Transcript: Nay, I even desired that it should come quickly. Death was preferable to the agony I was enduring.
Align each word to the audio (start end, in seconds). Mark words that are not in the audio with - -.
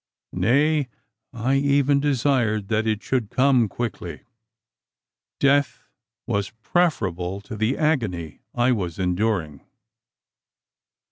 Nay, 0.33 0.89
I 1.31 1.57
even 1.57 1.99
desired 1.99 2.69
that 2.69 2.87
it 2.87 3.03
should 3.03 3.29
come 3.29 3.67
quickly. 3.69 4.21
Death 5.39 5.83
was 6.25 6.49
preferable 6.63 7.39
to 7.41 7.55
the 7.55 7.77
agony 7.77 8.39
I 8.55 8.71
was 8.71 8.97
enduring. 8.97 9.61